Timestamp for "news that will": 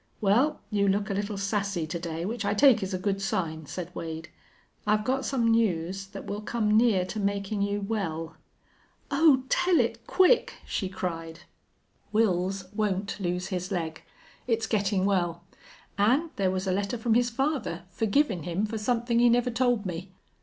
5.51-6.41